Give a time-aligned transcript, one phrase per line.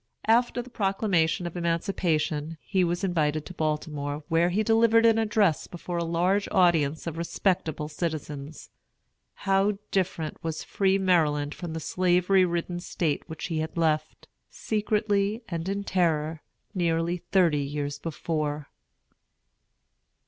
[0.25, 5.67] After the Proclamation of Emancipation he was invited to Baltimore, where he delivered an address
[5.67, 8.71] before a large audience of respectable citizens.
[9.35, 15.43] How different was free Maryland from the Slavery ridden State which he had left, secretly
[15.47, 16.41] and in terror,
[16.73, 18.69] nearly thirty years before!